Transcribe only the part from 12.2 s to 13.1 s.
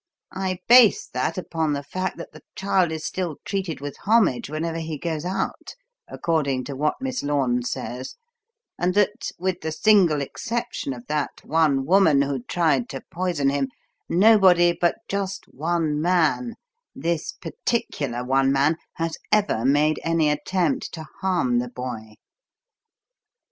who tried to